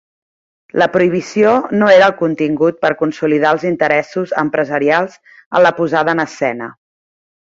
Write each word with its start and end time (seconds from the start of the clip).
La 0.83 0.87
prohibició 0.95 1.51
no 1.81 1.89
era 1.97 2.07
el 2.11 2.15
contingut 2.21 2.79
per 2.85 2.91
consolidar 3.03 3.51
els 3.57 3.67
interessos 3.73 4.33
empresarials 4.45 5.21
en 5.35 5.65
la 5.67 5.75
posada 5.83 6.17
en 6.19 6.25
escena. 6.25 6.73